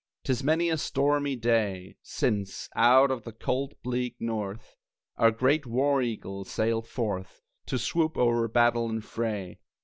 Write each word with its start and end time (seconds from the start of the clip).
'Tis 0.23 0.43
many 0.43 0.67
a 0.67 0.79
stormy 0.79 1.35
day 1.35 1.95
Since, 2.01 2.69
out 2.75 3.11
of 3.11 3.21
the 3.23 3.31
cold 3.31 3.75
bleak 3.83 4.15
north, 4.19 4.75
Our 5.15 5.29
great 5.29 5.67
war 5.67 6.01
eagle 6.01 6.43
sailed 6.43 6.87
forth 6.87 7.43
To 7.67 7.77
swoop 7.77 8.17
o'er 8.17 8.47
battle 8.47 8.89
and 8.89 9.05
fray. 9.05 9.59